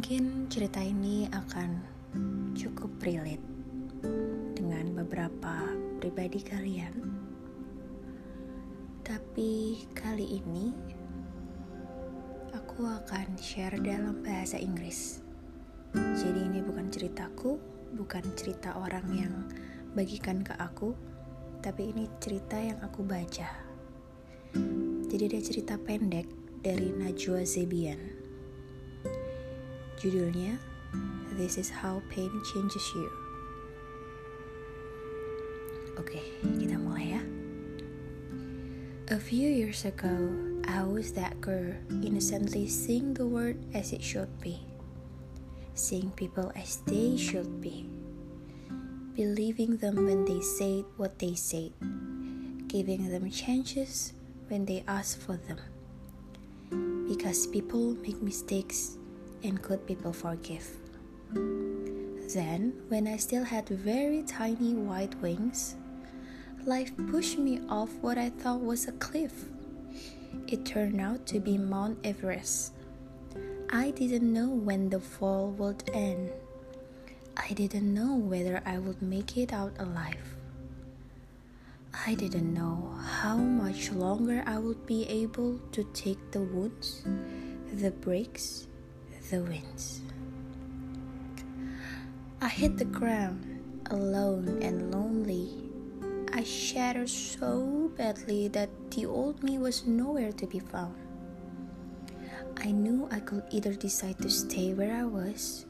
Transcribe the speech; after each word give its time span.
Mungkin 0.00 0.48
cerita 0.48 0.80
ini 0.80 1.28
akan 1.28 1.76
cukup 2.56 2.88
relate 3.04 3.44
dengan 4.56 4.96
beberapa 4.96 5.76
pribadi 6.00 6.40
kalian. 6.40 6.96
Tapi 9.04 9.84
kali 9.92 10.40
ini 10.40 10.72
aku 12.56 12.88
akan 12.88 13.36
share 13.36 13.76
dalam 13.76 14.24
bahasa 14.24 14.56
Inggris. 14.56 15.20
Jadi 15.92 16.48
ini 16.48 16.64
bukan 16.64 16.88
ceritaku, 16.88 17.60
bukan 17.92 18.24
cerita 18.32 18.80
orang 18.80 19.04
yang 19.12 19.52
bagikan 19.92 20.40
ke 20.40 20.56
aku, 20.56 20.96
tapi 21.60 21.92
ini 21.92 22.08
cerita 22.24 22.56
yang 22.56 22.80
aku 22.80 23.04
baca. 23.04 23.52
Jadi 25.12 25.22
ada 25.28 25.40
cerita 25.44 25.76
pendek 25.76 26.24
dari 26.64 26.88
Najwa 26.88 27.44
Zebian. 27.44 28.19
Judulnya 30.00 30.56
This 31.36 31.60
is 31.60 31.68
How 31.68 32.00
Pain 32.08 32.32
Changes 32.40 32.88
You. 32.96 33.12
Oke, 36.00 36.16
kita 36.56 36.80
mulai 36.80 37.20
ya. 37.20 37.22
A 39.12 39.20
few 39.20 39.44
years 39.44 39.84
ago, 39.84 40.08
I 40.64 40.88
was 40.88 41.12
that 41.20 41.36
girl 41.44 41.76
innocently 42.00 42.64
seeing 42.64 43.12
the 43.12 43.28
world 43.28 43.60
as 43.76 43.92
it 43.92 44.00
should 44.00 44.32
be, 44.40 44.64
seeing 45.76 46.08
people 46.16 46.48
as 46.56 46.80
they 46.88 47.20
should 47.20 47.60
be, 47.60 47.84
believing 49.12 49.76
them 49.84 50.08
when 50.08 50.24
they 50.24 50.40
said 50.40 50.88
what 50.96 51.20
they 51.20 51.36
said, 51.36 51.76
giving 52.72 53.04
them 53.12 53.28
chances 53.28 54.16
when 54.48 54.64
they 54.64 54.80
asked 54.88 55.20
for 55.20 55.36
them. 55.44 55.60
Because 57.04 57.44
people 57.52 58.00
make 58.00 58.16
mistakes 58.24 58.96
and 59.42 59.60
good 59.62 59.86
people 59.86 60.12
forgive. 60.12 60.66
Then, 62.34 62.74
when 62.88 63.08
I 63.08 63.16
still 63.16 63.44
had 63.44 63.68
very 63.68 64.22
tiny 64.22 64.74
white 64.74 65.14
wings, 65.20 65.76
life 66.64 66.92
pushed 67.10 67.38
me 67.38 67.60
off 67.68 67.90
what 68.00 68.18
I 68.18 68.30
thought 68.30 68.60
was 68.60 68.86
a 68.86 68.92
cliff. 68.92 69.46
It 70.46 70.64
turned 70.64 71.00
out 71.00 71.26
to 71.26 71.40
be 71.40 71.58
Mount 71.58 71.98
Everest. 72.04 72.72
I 73.72 73.90
didn't 73.90 74.32
know 74.32 74.48
when 74.48 74.90
the 74.90 75.00
fall 75.00 75.50
would 75.52 75.88
end. 75.92 76.30
I 77.36 77.52
didn't 77.52 77.94
know 77.94 78.14
whether 78.14 78.62
I 78.66 78.78
would 78.78 79.00
make 79.00 79.36
it 79.36 79.52
out 79.52 79.72
alive. 79.78 80.36
I 82.06 82.14
didn't 82.14 82.54
know 82.54 82.94
how 83.02 83.36
much 83.36 83.90
longer 83.90 84.42
I 84.46 84.58
would 84.58 84.86
be 84.86 85.06
able 85.08 85.58
to 85.72 85.84
take 85.92 86.30
the 86.30 86.40
wounds, 86.40 87.02
the 87.72 87.90
breaks, 87.90 88.68
the 89.30 89.42
winds. 89.42 90.00
I 92.42 92.48
hit 92.48 92.76
the 92.78 92.84
ground 92.84 93.46
alone 93.86 94.58
and 94.60 94.90
lonely 94.90 95.70
I 96.32 96.42
shattered 96.42 97.10
so 97.10 97.90
badly 97.96 98.48
that 98.48 98.70
the 98.90 99.06
old 99.06 99.42
me 99.42 99.58
was 99.58 99.86
nowhere 99.86 100.32
to 100.32 100.46
be 100.46 100.58
found. 100.58 100.94
I 102.56 102.70
knew 102.70 103.08
I 103.10 103.20
could 103.20 103.44
either 103.50 103.74
decide 103.74 104.18
to 104.22 104.30
stay 104.30 104.72
where 104.74 104.94
I 104.94 105.04
was, 105.04 105.66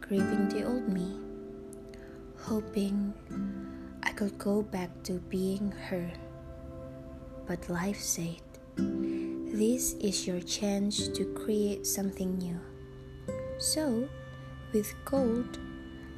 grieving 0.00 0.48
the 0.48 0.66
old 0.66 0.88
me, 0.88 1.18
hoping 2.36 3.14
I 4.02 4.12
could 4.12 4.36
go 4.36 4.62
back 4.62 4.90
to 5.04 5.22
being 5.30 5.72
her. 5.88 6.10
But 7.46 7.70
life 7.70 8.00
said, 8.00 8.42
This 8.76 9.94
is 9.94 10.26
your 10.26 10.40
chance 10.40 11.08
to 11.08 11.24
create 11.32 11.86
something 11.86 12.36
new. 12.38 12.60
So, 13.60 14.08
with 14.72 14.94
gold, 15.04 15.58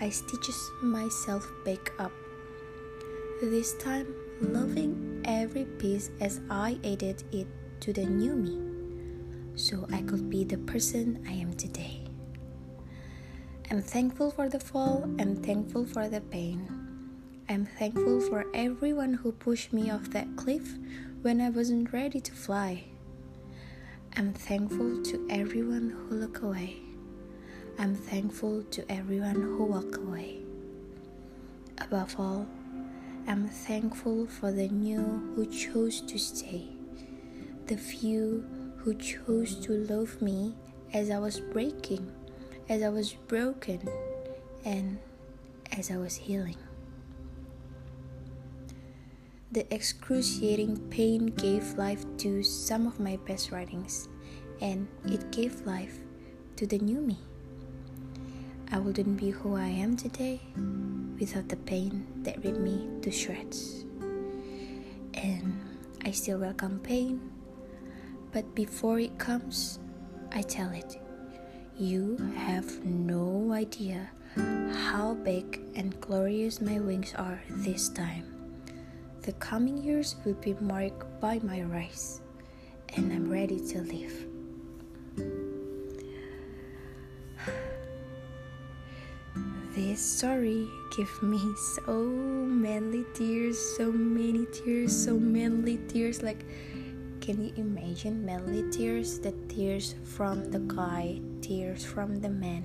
I 0.00 0.08
stitches 0.08 0.70
myself 0.82 1.46
back 1.66 1.92
up 1.98 2.12
this 3.42 3.74
time 3.74 4.06
loving 4.40 5.20
every 5.26 5.66
piece 5.66 6.10
as 6.18 6.40
I 6.48 6.78
added 6.82 7.24
it 7.32 7.46
to 7.80 7.92
the 7.92 8.06
new 8.06 8.34
me, 8.36 8.56
so 9.54 9.86
I 9.92 10.00
could 10.00 10.30
be 10.30 10.44
the 10.44 10.56
person 10.56 11.22
I 11.28 11.32
am 11.32 11.52
today. 11.52 12.04
I'm 13.70 13.82
thankful 13.82 14.30
for 14.30 14.48
the 14.48 14.58
fall, 14.58 15.04
I'm 15.18 15.36
thankful 15.36 15.84
for 15.84 16.08
the 16.08 16.22
pain. 16.22 16.66
I'm 17.50 17.66
thankful 17.66 18.22
for 18.22 18.46
everyone 18.54 19.12
who 19.12 19.32
pushed 19.32 19.74
me 19.74 19.90
off 19.90 20.08
that 20.12 20.36
cliff 20.36 20.72
when 21.20 21.42
I 21.42 21.50
wasn't 21.50 21.92
ready 21.92 22.20
to 22.22 22.32
fly. 22.32 22.84
I'm 24.16 24.32
thankful 24.32 25.02
to 25.02 25.26
everyone 25.28 25.90
who 25.90 26.16
looked 26.16 26.42
away. 26.42 26.85
I'm 27.78 27.94
thankful 27.94 28.62
to 28.70 28.90
everyone 28.90 29.34
who 29.34 29.64
walked 29.64 29.96
away. 29.96 30.38
Above 31.76 32.18
all, 32.18 32.46
I'm 33.28 33.48
thankful 33.48 34.26
for 34.26 34.50
the 34.50 34.68
new 34.68 35.02
who 35.36 35.44
chose 35.44 36.00
to 36.00 36.18
stay, 36.18 36.68
the 37.66 37.76
few 37.76 38.46
who 38.78 38.94
chose 38.94 39.56
to 39.66 39.72
love 39.72 40.22
me 40.22 40.54
as 40.94 41.10
I 41.10 41.18
was 41.18 41.38
breaking, 41.38 42.10
as 42.70 42.82
I 42.82 42.88
was 42.88 43.12
broken, 43.12 43.86
and 44.64 44.98
as 45.76 45.90
I 45.90 45.98
was 45.98 46.16
healing. 46.16 46.56
The 49.52 49.72
excruciating 49.72 50.88
pain 50.88 51.26
gave 51.26 51.76
life 51.76 52.06
to 52.18 52.42
some 52.42 52.86
of 52.86 52.98
my 52.98 53.16
best 53.26 53.52
writings, 53.52 54.08
and 54.62 54.88
it 55.04 55.30
gave 55.30 55.66
life 55.66 55.98
to 56.56 56.66
the 56.66 56.78
new 56.78 57.02
me. 57.02 57.18
I 58.72 58.78
wouldn't 58.78 59.16
be 59.16 59.30
who 59.30 59.54
I 59.54 59.68
am 59.68 59.96
today 59.96 60.40
without 61.20 61.48
the 61.48 61.56
pain 61.56 62.06
that 62.22 62.42
ripped 62.44 62.58
me 62.58 62.88
to 63.02 63.10
shreds. 63.10 63.84
And 65.14 65.60
I 66.04 66.10
still 66.10 66.38
welcome 66.38 66.80
pain, 66.80 67.20
but 68.32 68.54
before 68.54 68.98
it 68.98 69.18
comes, 69.18 69.78
I 70.32 70.42
tell 70.42 70.70
it, 70.72 71.00
you 71.78 72.16
have 72.36 72.84
no 72.84 73.52
idea 73.52 74.10
how 74.36 75.14
big 75.14 75.60
and 75.76 75.98
glorious 76.00 76.60
my 76.60 76.80
wings 76.80 77.14
are 77.16 77.40
this 77.48 77.88
time. 77.88 78.24
The 79.22 79.32
coming 79.34 79.78
years 79.78 80.16
will 80.24 80.34
be 80.34 80.54
marked 80.60 81.20
by 81.20 81.38
my 81.42 81.62
rise, 81.62 82.20
and 82.96 83.12
I'm 83.12 83.30
ready 83.30 83.60
to 83.68 83.82
live. 83.82 84.25
This 89.76 90.00
story 90.00 90.72
gave 90.88 91.12
me 91.20 91.36
so 91.84 92.08
many 92.48 93.04
tears, 93.12 93.60
so 93.76 93.92
many 93.92 94.48
tears, 94.48 94.88
so 94.88 95.20
many 95.20 95.76
tears. 95.84 96.24
Like, 96.24 96.48
can 97.20 97.44
you 97.44 97.52
imagine 97.60 98.24
manly 98.24 98.64
tears? 98.72 99.20
The 99.20 99.36
tears 99.52 99.92
from 100.16 100.48
the 100.48 100.64
guy, 100.64 101.20
tears 101.44 101.84
from 101.84 102.24
the 102.24 102.32
man. 102.32 102.64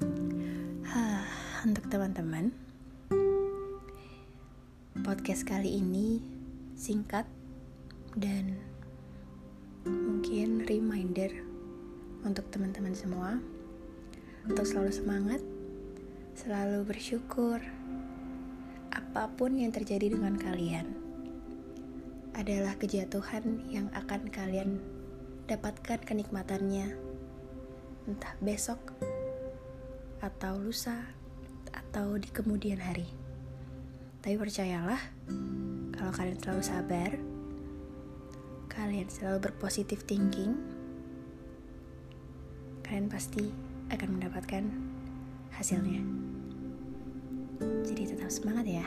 Untuk 1.68 1.92
teman-teman, 1.92 2.48
podcast 5.04 5.44
kali 5.44 5.76
ini 5.76 6.24
singkat 6.72 7.28
dan 8.16 8.56
mungkin 9.84 10.64
reminder 10.64 11.36
untuk 12.24 12.48
teman-teman 12.48 12.96
semua 12.96 13.36
untuk 14.46 14.62
selalu 14.62 14.92
semangat, 14.94 15.40
selalu 16.38 16.86
bersyukur. 16.86 17.58
Apa 18.94 19.30
pun 19.34 19.58
yang 19.58 19.74
terjadi 19.74 20.14
dengan 20.14 20.38
kalian 20.38 20.86
adalah 22.38 22.78
kejatuhan 22.78 23.66
yang 23.66 23.90
akan 23.90 24.30
kalian 24.30 24.78
dapatkan 25.50 25.98
kenikmatannya, 26.06 26.94
entah 28.06 28.34
besok 28.38 28.78
atau 30.22 30.54
lusa 30.60 31.02
atau 31.74 32.14
di 32.14 32.30
kemudian 32.30 32.78
hari. 32.78 33.10
Tapi 34.22 34.34
percayalah, 34.38 35.00
kalau 35.94 36.12
kalian 36.14 36.38
selalu 36.38 36.62
sabar, 36.62 37.10
kalian 38.70 39.08
selalu 39.10 39.50
berpositif 39.50 40.06
thinking, 40.06 40.54
kalian 42.86 43.10
pasti 43.10 43.67
akan 43.88 44.08
mendapatkan 44.20 44.64
hasilnya. 45.52 46.02
Jadi 47.84 48.14
tetap 48.14 48.30
semangat 48.30 48.66
ya. 48.68 48.86